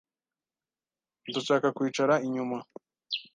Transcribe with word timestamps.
Ndashaka 1.29 1.67
kwicara 1.77 2.13
inyuma. 2.27 2.57